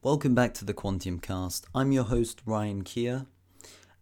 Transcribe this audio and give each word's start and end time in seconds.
Welcome 0.00 0.32
back 0.32 0.54
to 0.54 0.64
the 0.64 0.74
Quantium 0.74 1.20
Cast. 1.20 1.66
I'm 1.74 1.90
your 1.90 2.04
host, 2.04 2.40
Ryan 2.46 2.84
Keir, 2.84 3.26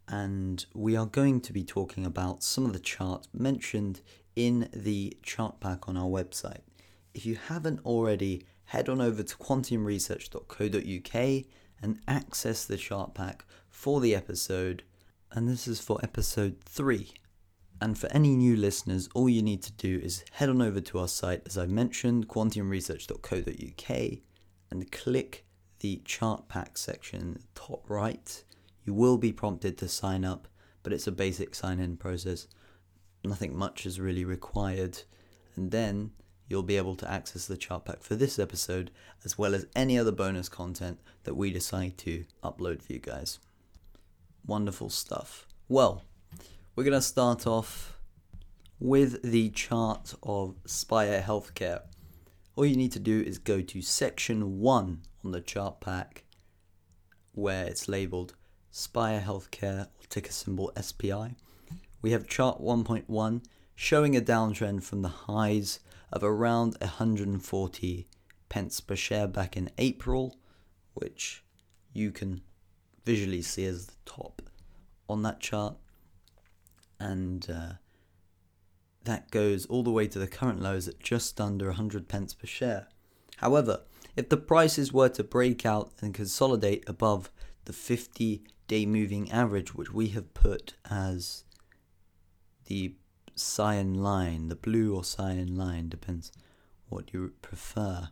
and 0.06 0.66
we 0.74 0.94
are 0.94 1.06
going 1.06 1.40
to 1.40 1.54
be 1.54 1.64
talking 1.64 2.04
about 2.04 2.42
some 2.42 2.66
of 2.66 2.74
the 2.74 2.78
charts 2.78 3.28
mentioned 3.32 4.02
in 4.36 4.68
the 4.74 5.16
chart 5.22 5.58
pack 5.58 5.88
on 5.88 5.96
our 5.96 6.04
website. 6.04 6.60
If 7.14 7.24
you 7.24 7.38
haven't 7.48 7.80
already, 7.86 8.44
head 8.66 8.90
on 8.90 9.00
over 9.00 9.22
to 9.22 9.36
quantumresearch.co.uk 9.38 11.44
and 11.80 12.00
access 12.06 12.66
the 12.66 12.76
chart 12.76 13.14
pack 13.14 13.46
for 13.70 14.02
the 14.02 14.14
episode. 14.14 14.82
And 15.32 15.48
this 15.48 15.66
is 15.66 15.80
for 15.80 15.98
episode 16.02 16.58
3. 16.66 17.10
And 17.80 17.96
for 17.96 18.08
any 18.08 18.36
new 18.36 18.54
listeners, 18.54 19.08
all 19.14 19.30
you 19.30 19.40
need 19.40 19.62
to 19.62 19.72
do 19.72 19.98
is 20.02 20.26
head 20.32 20.50
on 20.50 20.60
over 20.60 20.82
to 20.82 20.98
our 20.98 21.08
site, 21.08 21.40
as 21.46 21.56
I 21.56 21.64
mentioned, 21.64 22.28
quantumresearch.co.uk, 22.28 24.18
and 24.70 24.92
click 24.92 25.45
the 25.80 26.00
chart 26.04 26.48
pack 26.48 26.78
section 26.78 27.42
top 27.54 27.88
right. 27.88 28.42
You 28.84 28.94
will 28.94 29.18
be 29.18 29.32
prompted 29.32 29.76
to 29.78 29.88
sign 29.88 30.24
up, 30.24 30.48
but 30.82 30.92
it's 30.92 31.06
a 31.06 31.12
basic 31.12 31.54
sign 31.54 31.80
in 31.80 31.96
process. 31.96 32.46
Nothing 33.24 33.56
much 33.56 33.86
is 33.86 34.00
really 34.00 34.24
required. 34.24 35.02
And 35.56 35.70
then 35.70 36.12
you'll 36.48 36.62
be 36.62 36.76
able 36.76 36.94
to 36.96 37.10
access 37.10 37.46
the 37.46 37.56
chart 37.56 37.84
pack 37.84 38.02
for 38.02 38.14
this 38.14 38.38
episode, 38.38 38.90
as 39.24 39.36
well 39.36 39.54
as 39.54 39.66
any 39.74 39.98
other 39.98 40.12
bonus 40.12 40.48
content 40.48 41.00
that 41.24 41.34
we 41.34 41.50
decide 41.50 41.98
to 41.98 42.24
upload 42.42 42.82
for 42.82 42.92
you 42.92 43.00
guys. 43.00 43.40
Wonderful 44.46 44.90
stuff. 44.90 45.46
Well, 45.68 46.04
we're 46.76 46.84
going 46.84 46.94
to 46.94 47.02
start 47.02 47.46
off 47.46 47.98
with 48.78 49.22
the 49.22 49.50
chart 49.50 50.14
of 50.22 50.54
Spire 50.66 51.24
Healthcare. 51.26 51.80
All 52.54 52.64
you 52.64 52.76
need 52.76 52.92
to 52.92 53.00
do 53.00 53.20
is 53.20 53.38
go 53.38 53.60
to 53.60 53.82
section 53.82 54.60
1 54.60 55.02
on 55.26 55.32
the 55.32 55.40
chart 55.40 55.80
pack 55.80 56.22
where 57.32 57.64
it's 57.64 57.88
labeled 57.88 58.34
Spire 58.70 59.20
Healthcare 59.20 59.86
or 59.86 60.06
ticker 60.08 60.30
symbol 60.30 60.70
SPI. 60.80 61.34
We 62.00 62.12
have 62.12 62.28
chart 62.28 62.62
1.1 62.62 63.42
showing 63.74 64.16
a 64.16 64.20
downtrend 64.20 64.84
from 64.84 65.02
the 65.02 65.08
highs 65.08 65.80
of 66.12 66.22
around 66.22 66.76
140 66.80 68.06
pence 68.48 68.80
per 68.80 68.94
share 68.94 69.26
back 69.26 69.56
in 69.56 69.68
April, 69.78 70.36
which 70.94 71.42
you 71.92 72.12
can 72.12 72.42
visually 73.04 73.42
see 73.42 73.66
as 73.66 73.86
the 73.86 73.94
top 74.04 74.42
on 75.08 75.22
that 75.22 75.40
chart. 75.40 75.74
And 77.00 77.50
uh, 77.50 77.72
that 79.02 79.32
goes 79.32 79.66
all 79.66 79.82
the 79.82 79.90
way 79.90 80.06
to 80.06 80.20
the 80.20 80.28
current 80.28 80.62
lows 80.62 80.86
at 80.86 81.00
just 81.00 81.40
under 81.40 81.66
100 81.66 82.06
pence 82.06 82.32
per 82.32 82.46
share. 82.46 82.86
However, 83.36 83.82
if 84.16 84.28
the 84.28 84.36
prices 84.36 84.92
were 84.92 85.10
to 85.10 85.22
break 85.24 85.66
out 85.66 85.92
and 86.00 86.14
consolidate 86.14 86.84
above 86.88 87.30
the 87.66 87.72
50 87.72 88.42
day 88.68 88.86
moving 88.86 89.30
average, 89.30 89.74
which 89.74 89.92
we 89.92 90.08
have 90.08 90.34
put 90.34 90.74
as 90.90 91.44
the 92.66 92.94
cyan 93.34 93.94
line, 93.94 94.48
the 94.48 94.56
blue 94.56 94.94
or 94.94 95.04
cyan 95.04 95.56
line, 95.56 95.88
depends 95.88 96.32
what 96.88 97.12
you 97.12 97.32
prefer. 97.42 98.08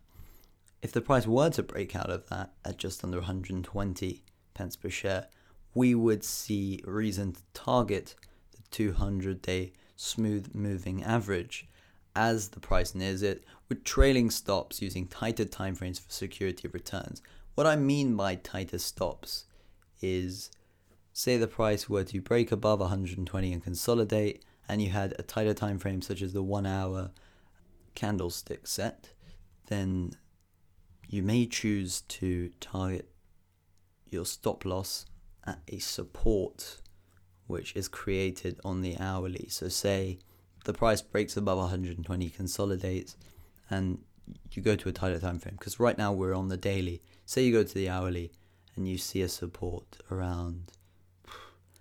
If 0.83 0.93
the 0.93 1.01
price 1.01 1.27
were 1.27 1.51
to 1.51 1.63
break 1.63 1.97
out 1.97 2.11
of 2.11 2.29
that 2.29 2.53
at 2.65 2.77
just 2.77 3.03
under 3.03 3.19
120 3.19 4.23
pence 4.53 4.77
per 4.77 4.91
share, 4.91 5.29
we 5.75 5.95
would 5.95 6.23
see 6.23 6.83
reason 6.85 7.33
to 7.33 7.41
target 7.55 8.15
the 8.53 8.63
200 8.71 9.41
day 9.41 9.73
smooth 9.97 10.55
moving 10.55 11.03
average 11.03 11.67
as 12.15 12.49
the 12.51 12.61
price 12.61 12.95
nears 12.95 13.23
it 13.23 13.45
trailing 13.75 14.31
stops 14.31 14.81
using 14.83 15.07
tighter 15.07 15.45
timeframes 15.45 16.01
for 16.01 16.11
security 16.11 16.69
of 16.69 16.75
returns. 16.75 17.23
What 17.55 17.67
I 17.67 17.77
mean 17.77 18.17
by 18.17 18.37
tighter 18.37 18.79
stops 18.79 19.45
is 20.01 20.51
say 21.13 21.37
the 21.37 21.47
price 21.47 21.89
were 21.89 22.05
to 22.05 22.21
break 22.21 22.51
above 22.51 22.81
120 22.81 23.53
and 23.53 23.63
consolidate 23.63 24.45
and 24.69 24.83
you 24.83 24.91
had 24.91 25.15
a 25.19 25.23
tighter 25.23 25.55
time 25.55 25.79
frame 25.79 26.03
such 26.03 26.23
as 26.23 26.33
the 26.33 26.43
1 26.43 26.67
hour 26.67 27.11
candlestick 27.95 28.67
set, 28.67 29.11
then 29.69 30.13
you 31.09 31.23
may 31.23 31.47
choose 31.47 32.01
to 32.03 32.51
target 32.61 33.09
your 34.11 34.25
stop 34.25 34.65
loss 34.65 35.07
at 35.45 35.61
a 35.69 35.79
support 35.79 36.81
which 37.47 37.77
is 37.77 37.89
created 37.89 38.59
on 38.65 38.81
the 38.81 38.99
hourly. 38.99 39.47
So 39.49 39.69
say 39.69 40.19
the 40.65 40.73
price 40.73 41.03
breaks 41.03 41.37
above 41.37 41.59
120, 41.59 42.31
consolidates, 42.31 43.17
and 43.71 43.99
you 44.53 44.63
go 44.63 44.77
to 44.77 44.89
a 44.89 44.93
tighter 44.93 45.19
time 45.19 45.39
frame. 45.39 45.57
Because 45.59 45.81
right 45.81 45.99
now 45.99 46.13
we're 46.13 46.35
on 46.35 46.49
the 46.49 46.57
daily. 46.57 47.03
Say 47.27 47.45
you 47.45 47.53
go 47.53 47.63
to 47.63 47.75
the 47.75 47.89
hourly 47.89 48.33
and 48.77 48.89
you 48.89 48.99
see 48.99 49.23
a 49.23 49.29
support 49.29 49.99
around. 50.11 50.73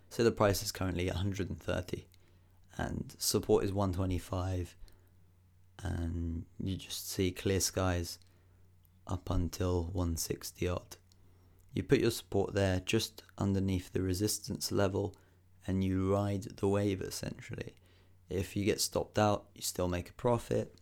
Say 0.10 0.24
the 0.24 0.32
price 0.32 0.62
is 0.62 0.72
currently 0.72 1.08
130, 1.08 2.06
and 2.78 3.16
support 3.18 3.64
is 3.64 3.74
125, 3.74 4.76
and 5.82 6.46
you 6.60 6.78
just 6.78 7.10
see 7.10 7.32
clear 7.32 7.60
skies 7.60 8.20
up 9.08 9.30
until 9.30 9.86
160 9.86 10.68
odd. 10.68 10.98
You 11.74 11.82
put 11.82 12.00
your 12.00 12.12
support 12.12 12.54
there 12.54 12.80
just 12.86 13.24
underneath 13.38 13.92
the 13.92 14.02
resistance 14.02 14.72
level 14.72 15.16
and 15.66 15.84
you 15.84 16.14
ride 16.14 16.44
the 16.58 16.68
wave 16.68 17.02
essentially. 17.02 17.74
If 18.30 18.56
you 18.56 18.64
get 18.66 18.82
stopped 18.82 19.18
out, 19.18 19.46
you 19.56 19.62
still 19.62 19.88
make 19.88 20.10
a 20.10 20.14
profit. 20.14 20.76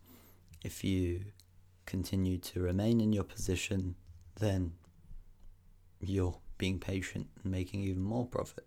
If 0.64 0.84
you 0.84 1.24
continue 1.86 2.38
to 2.38 2.60
remain 2.60 3.00
in 3.00 3.12
your 3.12 3.24
position, 3.24 3.96
then 4.38 4.72
you're 6.00 6.38
being 6.58 6.78
patient 6.78 7.28
and 7.42 7.52
making 7.52 7.82
even 7.82 8.02
more 8.02 8.26
profit. 8.26 8.66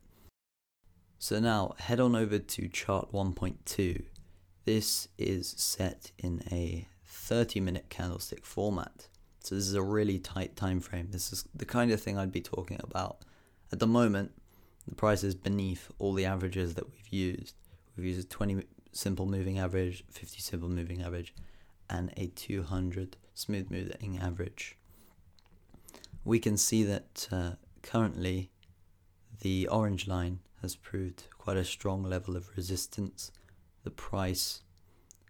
So 1.18 1.40
now 1.40 1.76
head 1.80 2.00
on 2.00 2.16
over 2.16 2.40
to 2.40 2.68
chart 2.68 3.12
1.2. 3.12 4.04
This 4.66 5.08
is 5.18 5.56
set 5.58 6.12
in 6.18 6.44
a 6.52 6.88
30 7.06 7.60
minute 7.60 7.86
candlestick 7.90 8.46
format. 8.46 9.08
So 9.40 9.56
this 9.56 9.68
is 9.68 9.76
a 9.76 9.82
really 9.82 10.20
tight 10.20 10.56
time 10.56 10.80
frame. 10.80 11.10
This 11.12 11.32
is 11.32 11.46
the 11.54 11.66
kind 11.66 11.92
of 11.92 12.02
thing 12.02 12.18
I'd 12.18 12.32
be 12.32 12.42
talking 12.42 12.80
about. 12.84 13.20
At 13.72 13.80
the 13.80 13.88
moment, 13.88 14.32
the 14.88 14.96
price 14.96 15.24
is 15.24 15.36
beneath 15.36 15.90
all 16.00 16.14
the 16.14 16.26
averages 16.26 16.76
that 16.76 16.90
we've 16.92 17.08
used. 17.10 17.56
We've 17.96 18.08
used 18.08 18.26
a 18.26 18.30
20 18.30 18.64
simple 18.92 19.26
moving 19.26 19.60
average, 19.60 20.04
50 20.10 20.40
simple 20.40 20.70
moving 20.70 21.02
average, 21.02 21.34
and 21.90 22.14
a 22.18 22.28
200 22.28 23.18
smooth 23.34 23.70
moving 23.70 24.18
average. 24.22 24.78
We 26.24 26.40
can 26.40 26.58
see 26.58 26.84
that 26.84 27.28
uh, 27.32 27.52
currently 27.84 28.52
the 29.42 29.68
orange 29.68 30.08
line 30.08 30.40
has 30.62 30.76
proved 30.76 31.26
quite 31.38 31.58
a 31.58 31.66
strong 31.66 32.04
level 32.04 32.36
of 32.36 32.56
resistance. 32.56 33.32
The 33.84 33.92
price 33.92 34.62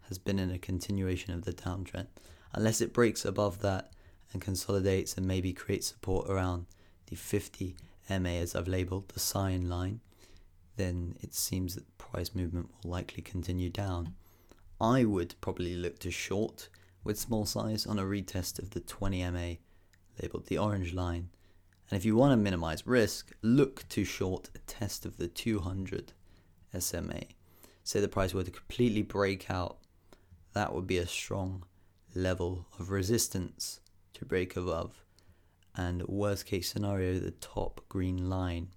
has 0.08 0.18
been 0.18 0.40
in 0.40 0.52
a 0.52 0.60
continuation 0.60 1.34
of 1.34 1.44
the 1.44 1.54
downtrend. 1.54 2.08
Unless 2.54 2.80
it 2.80 2.94
breaks 2.94 3.26
above 3.26 3.60
that, 3.62 3.92
and 4.36 4.42
consolidates 4.42 5.16
and 5.16 5.26
maybe 5.26 5.54
creates 5.54 5.88
support 5.88 6.30
around 6.30 6.66
the 7.08 7.16
50 7.16 7.76
MA 8.10 8.30
as 8.30 8.54
I've 8.54 8.68
labeled 8.68 9.08
the 9.10 9.20
cyan 9.20 9.70
line, 9.70 10.02
then 10.76 11.16
it 11.22 11.34
seems 11.34 11.76
that 11.76 11.98
price 11.98 12.36
movement 12.36 12.70
will 12.84 12.92
likely 12.92 13.24
continue 13.24 13.70
down. 13.70 14.14
I 14.80 15.06
would 15.06 15.36
probably 15.40 15.76
look 15.76 16.00
to 16.00 16.12
short 16.12 16.70
with 17.04 17.20
small 17.20 17.46
size 17.46 17.86
on 17.86 18.00
a 18.00 18.04
retest 18.04 18.60
of 18.60 18.72
the 18.72 18.82
20 18.82 19.30
MA 19.30 19.54
labeled 20.22 20.48
the 20.48 20.58
orange 20.58 20.94
line. 20.94 21.30
And 21.90 21.98
if 21.98 22.06
you 22.06 22.16
want 22.16 22.32
to 22.32 22.38
minimize 22.38 22.88
risk, 22.88 23.32
look 23.42 23.88
to 23.90 24.04
short 24.04 24.50
a 24.56 24.60
test 24.60 25.06
of 25.06 25.18
the 25.18 25.28
200 25.28 26.14
SMA. 26.78 27.22
Say 27.84 28.00
the 28.00 28.08
price 28.08 28.34
were 28.34 28.44
to 28.44 28.52
completely 28.52 29.04
break 29.04 29.50
out, 29.50 29.78
that 30.54 30.74
would 30.74 30.88
be 30.88 30.98
a 30.98 31.08
strong 31.08 31.64
level 32.16 32.66
of 32.80 32.90
resistance 32.90 33.80
to 34.14 34.26
break 34.26 34.56
above, 34.56 35.06
and 35.76 36.08
worst 36.08 36.46
case 36.46 36.72
scenario, 36.72 37.20
the 37.20 37.32
top 37.32 37.82
green 37.88 38.30
line, 38.30 38.70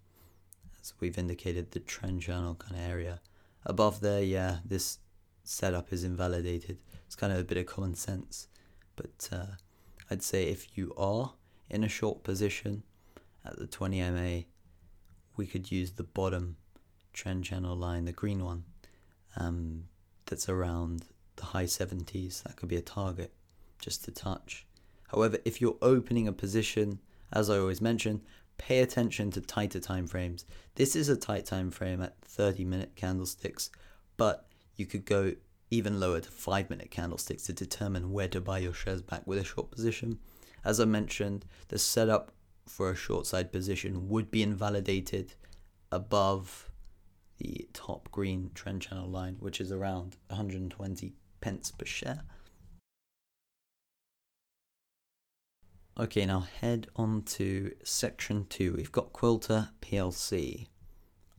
as 0.81 0.93
we've 1.01 1.19
indicated, 1.19 1.71
the 1.71 1.81
trend 1.81 2.21
channel 2.21 2.55
kind 2.57 2.77
of 2.77 2.89
area. 2.89 3.21
Above 3.65 4.01
there, 4.01 4.23
yeah, 4.23 4.59
this 4.65 4.99
setup 5.49 5.93
is 5.93 6.05
invalidated. 6.05 6.79
It's 7.07 7.17
kind 7.17 7.33
of 7.33 7.39
a 7.39 7.45
bit 7.45 7.59
of 7.59 7.67
common 7.67 7.95
sense, 7.95 8.49
but 8.97 9.29
uh, 9.33 9.57
I'd 10.11 10.23
say 10.23 10.45
if 10.45 10.77
you 10.77 10.93
are 10.97 11.33
in 11.71 11.85
a 11.85 11.89
short 11.89 12.23
position 12.23 12.83
at 13.45 13.59
the 13.59 13.67
20 13.67 14.03
MA, 14.11 14.43
we 15.37 15.47
could 15.47 15.71
use 15.71 15.93
the 15.93 16.03
bottom 16.03 16.57
trend 17.13 17.45
channel 17.45 17.77
line, 17.77 18.05
the 18.05 18.13
green 18.13 18.45
one, 18.45 18.65
um, 19.37 19.85
that's 20.27 20.49
around 20.49 21.05
the 21.37 21.47
high 21.47 21.65
70s. 21.65 22.43
That 22.43 22.57
could 22.57 22.69
be 22.69 22.77
a 22.77 22.83
target 22.83 23.33
just 23.81 24.05
to 24.05 24.11
touch. 24.11 24.67
However, 25.09 25.39
if 25.47 25.61
you're 25.61 25.79
opening 25.81 26.29
a 26.29 26.33
position, 26.33 26.99
as 27.33 27.49
I 27.49 27.59
always 27.59 27.81
mention, 27.81 28.21
pay 28.59 28.81
attention 28.81 29.31
to 29.31 29.41
tighter 29.41 29.81
time 29.81 30.07
frames. 30.07 30.45
This 30.75 30.95
is 30.95 31.09
a 31.09 31.17
tight 31.17 31.47
time 31.47 31.71
frame 31.71 32.03
at 32.03 32.21
30 32.23 32.65
minute 32.65 32.93
candlesticks, 32.97 33.71
but 34.19 34.48
you 34.79 34.87
could 34.87 35.05
go 35.05 35.35
even 35.71 36.01
lower 36.01 36.21
to 36.21 36.31
5 36.31 36.71
minute 36.71 36.91
candlesticks 36.91 37.43
to 37.45 37.53
determine 37.53 38.13
where 38.13 38.29
to 38.29 38.41
buy 38.41 38.59
your 38.59 38.73
shares 38.73 39.03
back 39.03 39.27
with 39.27 39.39
a 39.39 39.45
short 39.45 39.71
position. 39.71 40.19
As 40.65 40.81
I 40.81 40.87
mentioned, 40.87 41.45
the 41.69 41.79
setup 41.79 42.33
for 42.67 42.91
a 42.91 42.97
short 42.97 43.27
side 43.27 43.53
position 43.53 44.09
would 44.09 44.31
be 44.31 44.43
invalidated 44.43 45.35
above 45.93 46.71
the 47.39 47.69
top 47.73 48.11
green 48.11 48.51
trend 48.55 48.83
channel 48.83 49.09
line, 49.09 49.37
which 49.41 49.61
is 49.61 49.71
around 49.71 50.17
120 50.29 51.13
pence 51.41 51.71
per 51.71 51.85
share. 51.85 52.23
Okay, 55.99 56.27
now 56.27 56.47
head 56.61 56.87
on 56.95 57.23
to 57.23 57.73
section 57.83 58.47
2. 58.49 58.75
We've 58.75 58.93
got 58.93 59.13
Quilter 59.13 59.71
PLC. 59.81 60.69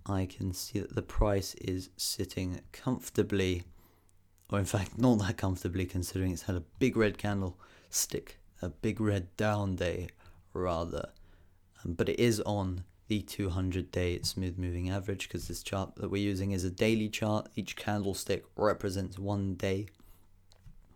I 0.10 0.26
can 0.26 0.54
see 0.54 0.80
that 0.80 0.96
the 0.96 1.02
price 1.02 1.54
is 1.56 1.90
sitting 1.96 2.62
comfortably, 2.72 3.64
or 4.50 4.60
in 4.60 4.66
fact, 4.66 4.98
not 4.98 5.20
that 5.20 5.38
comfortably 5.38 5.86
considering 5.86 6.32
it's 6.32 6.44
had 6.44 6.56
a 6.56 6.64
big 6.80 6.98
red 6.98 7.18
candle 7.18 7.58
stick, 7.90 8.40
a 8.62 8.70
big 8.70 9.00
red 9.00 9.36
down 9.38 9.76
day 9.76 10.10
rather. 10.54 11.10
Um, 11.84 11.94
but 11.94 12.10
it 12.10 12.20
is 12.20 12.42
on 12.42 12.84
the 13.08 13.22
200 13.22 13.92
day 13.92 14.20
smooth 14.22 14.58
moving 14.58 14.90
average 14.90 15.28
because 15.28 15.48
this 15.48 15.64
chart 15.64 15.96
that 15.96 16.10
we're 16.10 16.22
using 16.22 16.52
is 16.52 16.64
a 16.64 16.70
daily 16.70 17.10
chart. 17.10 17.50
Each 17.56 17.76
candlestick 17.76 18.46
represents 18.56 19.18
one 19.18 19.56
day, 19.56 19.88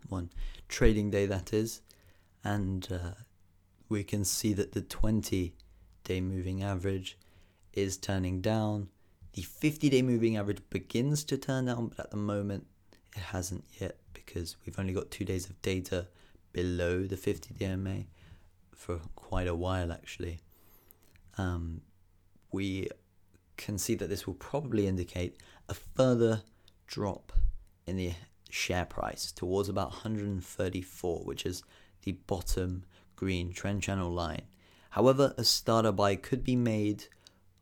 one 0.08 0.30
trading 0.68 1.10
day 1.10 1.26
that 1.26 1.52
is. 1.52 1.82
And 2.42 2.86
uh, 2.90 3.14
we 3.88 4.04
can 4.04 4.24
see 4.24 4.52
that 4.52 4.72
the 4.72 4.82
20 4.82 5.54
day 6.04 6.20
moving 6.20 6.62
average 6.62 7.18
is 7.72 7.96
turning 7.96 8.40
down. 8.40 8.88
The 9.34 9.42
50 9.42 9.90
day 9.90 10.00
moving 10.00 10.36
average 10.36 10.62
begins 10.70 11.24
to 11.24 11.36
turn 11.36 11.64
down, 11.64 11.88
but 11.88 11.98
at 11.98 12.10
the 12.12 12.16
moment 12.16 12.68
it 13.16 13.20
hasn't 13.22 13.64
yet 13.80 13.96
because 14.12 14.56
we've 14.64 14.78
only 14.78 14.92
got 14.92 15.10
two 15.10 15.24
days 15.24 15.50
of 15.50 15.60
data 15.60 16.06
below 16.52 17.02
the 17.02 17.16
50 17.16 17.52
DMA 17.54 18.06
for 18.72 19.00
quite 19.16 19.48
a 19.48 19.54
while 19.54 19.90
actually. 19.90 20.38
Um, 21.36 21.80
we 22.52 22.88
can 23.56 23.76
see 23.76 23.96
that 23.96 24.08
this 24.08 24.24
will 24.24 24.34
probably 24.34 24.86
indicate 24.86 25.36
a 25.68 25.74
further 25.74 26.42
drop 26.86 27.32
in 27.88 27.96
the 27.96 28.12
share 28.50 28.84
price 28.84 29.32
towards 29.32 29.68
about 29.68 29.90
134, 29.90 31.24
which 31.24 31.44
is 31.44 31.64
the 32.04 32.12
bottom 32.12 32.84
green 33.16 33.52
trend 33.52 33.82
channel 33.82 34.12
line. 34.12 34.42
However, 34.90 35.34
a 35.36 35.42
starter 35.42 35.90
buy 35.90 36.14
could 36.14 36.44
be 36.44 36.54
made 36.54 37.06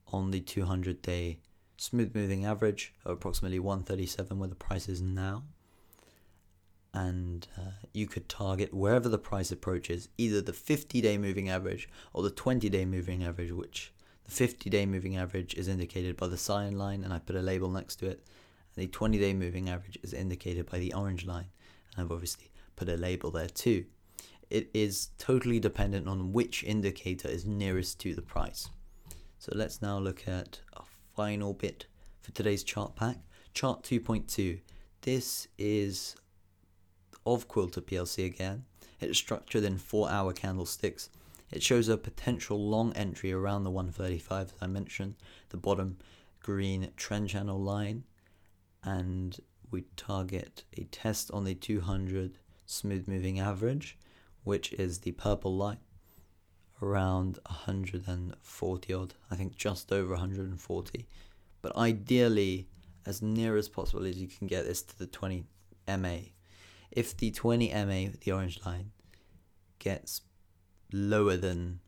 on 0.09 0.33
the 0.33 0.41
200 0.41 1.01
day 1.01 1.39
smooth 1.82 2.14
moving 2.14 2.44
average 2.44 2.94
of 3.05 3.12
approximately 3.12 3.58
137 3.58 4.38
where 4.38 4.49
the 4.49 4.55
price 4.55 4.88
is 4.88 5.02
now. 5.02 5.43
And 6.94 7.46
uh, 7.58 7.87
you 7.93 8.06
could 8.06 8.29
target 8.29 8.75
wherever 8.75 9.08
the 9.08 9.19
price 9.19 9.50
approaches 9.50 10.08
either 10.19 10.40
the 10.40 10.52
50 10.52 11.00
day 11.00 11.17
moving 11.19 11.49
average 11.49 11.88
or 12.12 12.23
the 12.23 12.31
20 12.31 12.69
day 12.69 12.84
moving 12.84 13.25
average, 13.25 13.52
which 13.52 13.93
the 14.25 14.31
50 14.31 14.69
day 14.70 14.87
moving 14.87 15.17
average 15.17 15.55
is 15.55 15.69
indicated 15.69 16.17
by 16.17 16.29
the 16.29 16.37
cyan 16.37 16.76
line, 16.76 17.02
and 17.02 17.12
I 17.12 17.19
put 17.19 17.37
a 17.37 17.40
label 17.40 17.70
next 17.70 17.96
to 17.96 18.06
it. 18.06 18.23
And 18.76 18.84
the 18.84 18.88
20 18.88 19.19
day 19.19 19.32
moving 19.32 19.69
average 19.69 19.99
is 20.02 20.12
indicated 20.12 20.70
by 20.70 20.79
the 20.79 20.93
orange 20.93 21.25
line, 21.26 21.46
and 21.96 22.05
I've 22.05 22.12
obviously 22.12 22.50
put 22.76 22.88
a 22.88 22.96
label 22.96 23.31
there 23.31 23.49
too 23.49 23.87
it 24.52 24.69
is 24.75 25.08
totally 25.17 25.58
dependent 25.58 26.06
on 26.06 26.31
which 26.31 26.62
indicator 26.62 27.26
is 27.26 27.46
nearest 27.46 27.99
to 27.99 28.14
the 28.14 28.20
price. 28.20 28.69
So 29.38 29.50
let's 29.55 29.81
now 29.81 29.99
look 29.99 30.29
at 30.29 30.61
final 31.14 31.53
bit 31.53 31.87
for 32.20 32.32
today's 32.32 32.64
chart 32.64 32.97
pack. 32.97 33.17
Chart 33.55 33.82
2.2. 33.82 34.61
This 35.03 35.49
is 35.59 36.17
of 37.26 37.49
Quilter 37.49 37.81
PLC 37.81 38.26
again. 38.26 38.64
It's 39.00 39.19
structured 39.19 39.64
in 39.64 39.79
4 39.79 40.11
hour 40.11 40.32
candlesticks. 40.32 41.11
It 41.50 41.62
shows 41.62 41.88
a 41.88 41.97
potential 41.97 42.59
long 42.69 42.93
entry 42.94 43.32
around 43.32 43.64
the 43.64 43.70
135 43.70 44.47
as 44.47 44.55
I 44.61 44.67
mentioned, 44.67 45.17
the 45.50 45.56
bottom 45.56 45.99
green 46.41 46.91
trend 46.97 47.29
channel 47.29 47.61
line 47.61 48.05
and 48.82 49.38
we 49.70 49.85
target 49.97 50.65
a 50.76 50.85
test 50.85 51.31
on 51.31 51.44
the 51.44 51.55
200 51.55 52.38
smooth 52.67 53.06
moving 53.06 53.38
average 53.38 53.99
which 54.44 54.73
is 54.73 55.00
the 55.00 55.12
purple 55.12 55.56
line, 55.56 55.79
around 56.82 57.38
140 57.46 58.93
odd, 58.93 59.14
I 59.31 59.37
think 59.37 59.56
just 59.56 59.93
over 59.93 60.11
140. 60.11 61.06
But 61.62 61.76
ideally, 61.76 62.69
as 63.06 63.23
near 63.23 63.56
as 63.56 63.69
possible 63.69 64.05
as 64.05 64.19
you 64.19 64.29
can 64.29 64.46
get 64.46 64.64
this 64.64 64.82
to 64.82 64.99
the 64.99 65.06
20 65.06 65.44
MA. 65.88 66.17
If 66.90 67.17
the 67.17 67.31
20 67.31 67.73
MA, 67.73 68.12
the 68.20 68.32
orange 68.32 68.61
line, 68.64 68.90
gets 69.79 70.23
lower 70.93 71.37
than 71.37 71.81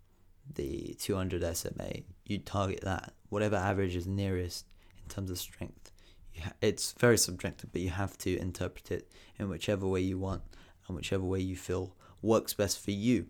the 0.52 0.96
200 0.98 1.56
SMA, 1.56 2.02
you 2.24 2.38
target 2.38 2.80
that. 2.82 3.12
Whatever 3.28 3.56
average 3.56 3.96
is 3.96 4.06
nearest 4.06 4.66
in 5.02 5.08
terms 5.08 5.30
of 5.30 5.38
strength. 5.38 5.92
Ha- 6.40 6.52
it's 6.60 6.92
very 6.92 7.18
subjective, 7.18 7.70
but 7.72 7.82
you 7.82 7.90
have 7.90 8.16
to 8.18 8.38
interpret 8.38 8.90
it 8.90 9.10
in 9.38 9.48
whichever 9.48 9.86
way 9.86 10.00
you 10.00 10.18
want 10.18 10.42
and 10.86 10.96
whichever 10.96 11.24
way 11.24 11.40
you 11.40 11.56
feel 11.56 11.94
works 12.22 12.54
best 12.54 12.82
for 12.82 12.90
you. 12.90 13.26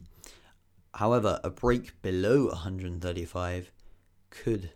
However, 0.94 1.40
a 1.42 1.50
break 1.50 2.00
below 2.02 2.46
135 2.46 3.72
could, 4.30 4.70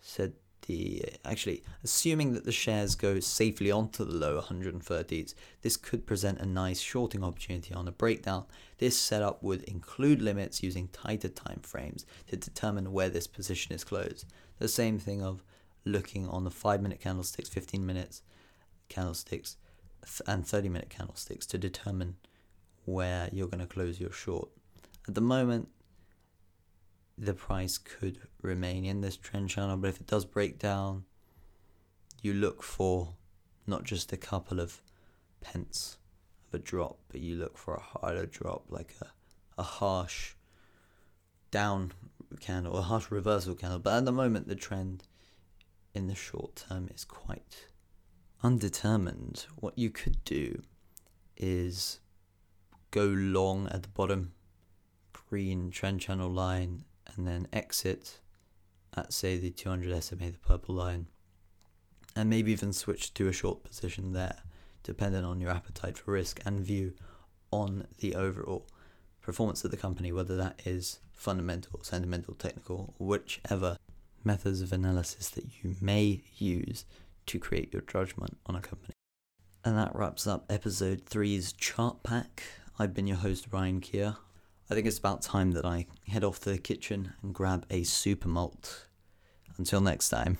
said 0.00 0.34
the 0.66 1.04
uh, 1.06 1.28
actually 1.28 1.62
assuming 1.82 2.34
that 2.34 2.44
the 2.44 2.52
shares 2.52 2.94
go 2.94 3.18
safely 3.18 3.68
onto 3.70 4.04
the 4.04 4.12
low 4.12 4.40
130s 4.40 5.34
this 5.62 5.76
could 5.76 6.06
present 6.06 6.38
a 6.38 6.46
nice 6.46 6.78
shorting 6.78 7.24
opportunity 7.24 7.74
on 7.74 7.88
a 7.88 7.90
breakdown 7.90 8.44
this 8.78 8.96
setup 8.96 9.42
would 9.42 9.64
include 9.64 10.22
limits 10.22 10.62
using 10.62 10.86
tighter 10.92 11.28
time 11.28 11.58
frames 11.64 12.06
to 12.28 12.36
determine 12.36 12.92
where 12.92 13.08
this 13.08 13.26
position 13.26 13.74
is 13.74 13.82
closed 13.82 14.24
the 14.60 14.68
same 14.68 15.00
thing 15.00 15.20
of 15.20 15.42
looking 15.84 16.28
on 16.28 16.44
the 16.44 16.50
5 16.50 16.80
minute 16.80 17.00
candlesticks 17.00 17.48
15 17.48 17.84
minutes 17.84 18.22
candlesticks 18.88 19.56
and 20.26 20.46
30 20.46 20.68
minute 20.68 20.90
candlesticks 20.90 21.46
to 21.46 21.58
determine 21.58 22.16
where 22.84 23.28
you're 23.32 23.48
going 23.48 23.60
to 23.60 23.66
close 23.66 24.00
your 24.00 24.12
short. 24.12 24.48
At 25.08 25.14
the 25.14 25.20
moment, 25.20 25.68
the 27.18 27.34
price 27.34 27.78
could 27.78 28.20
remain 28.40 28.84
in 28.84 29.00
this 29.00 29.16
trend 29.16 29.50
channel, 29.50 29.76
but 29.76 29.88
if 29.88 30.00
it 30.00 30.06
does 30.06 30.24
break 30.24 30.58
down, 30.58 31.04
you 32.20 32.32
look 32.32 32.62
for 32.62 33.14
not 33.66 33.84
just 33.84 34.12
a 34.12 34.16
couple 34.16 34.60
of 34.60 34.80
pence 35.40 35.98
of 36.48 36.60
a 36.60 36.62
drop, 36.62 36.98
but 37.08 37.20
you 37.20 37.36
look 37.36 37.58
for 37.58 37.74
a 37.74 37.80
harder 37.80 38.26
drop, 38.26 38.64
like 38.68 38.94
a, 39.00 39.08
a 39.58 39.62
harsh 39.62 40.34
down 41.50 41.92
candle, 42.40 42.76
a 42.76 42.82
harsh 42.82 43.10
reversal 43.10 43.54
candle. 43.54 43.78
But 43.78 43.98
at 43.98 44.04
the 44.04 44.12
moment, 44.12 44.48
the 44.48 44.54
trend 44.54 45.04
in 45.94 46.06
the 46.06 46.14
short 46.14 46.64
term 46.68 46.88
is 46.94 47.04
quite 47.04 47.66
undetermined. 48.42 49.46
What 49.56 49.78
you 49.78 49.90
could 49.90 50.24
do 50.24 50.62
is 51.36 52.00
go 52.90 53.04
long 53.04 53.68
at 53.68 53.82
the 53.82 53.88
bottom, 53.88 54.32
green 55.32 55.70
trend 55.70 55.98
channel 55.98 56.28
line, 56.28 56.84
and 57.16 57.26
then 57.26 57.48
exit 57.54 58.20
at 58.94 59.14
say 59.14 59.38
the 59.38 59.48
200 59.48 60.04
SMA, 60.04 60.30
the 60.30 60.38
purple 60.46 60.74
line, 60.74 61.06
and 62.14 62.28
maybe 62.28 62.52
even 62.52 62.70
switch 62.70 63.14
to 63.14 63.28
a 63.28 63.32
short 63.32 63.64
position 63.64 64.12
there, 64.12 64.42
depending 64.82 65.24
on 65.24 65.40
your 65.40 65.50
appetite 65.50 65.96
for 65.96 66.12
risk 66.12 66.42
and 66.44 66.60
view 66.60 66.92
on 67.50 67.86
the 68.00 68.14
overall 68.14 68.66
performance 69.22 69.64
of 69.64 69.70
the 69.70 69.76
company, 69.78 70.12
whether 70.12 70.36
that 70.36 70.60
is 70.66 71.00
fundamental, 71.14 71.82
sentimental, 71.82 72.34
technical, 72.34 72.94
whichever 72.98 73.78
methods 74.22 74.60
of 74.60 74.70
analysis 74.70 75.30
that 75.30 75.46
you 75.62 75.76
may 75.80 76.20
use 76.36 76.84
to 77.24 77.38
create 77.38 77.72
your 77.72 77.80
judgment 77.80 78.36
on 78.44 78.54
a 78.54 78.60
company. 78.60 78.92
And 79.64 79.78
that 79.78 79.96
wraps 79.96 80.26
up 80.26 80.44
episode 80.50 81.06
three's 81.06 81.54
chart 81.54 82.02
pack. 82.02 82.42
I've 82.78 82.92
been 82.92 83.06
your 83.06 83.16
host, 83.16 83.46
Ryan 83.50 83.80
Keir. 83.80 84.16
I 84.70 84.74
think 84.74 84.86
it's 84.86 84.98
about 84.98 85.22
time 85.22 85.52
that 85.52 85.64
I 85.64 85.86
head 86.08 86.24
off 86.24 86.40
to 86.40 86.50
the 86.50 86.58
kitchen 86.58 87.12
and 87.22 87.34
grab 87.34 87.66
a 87.70 87.82
super 87.82 88.28
malt. 88.28 88.86
Until 89.58 89.80
next 89.80 90.08
time. 90.08 90.38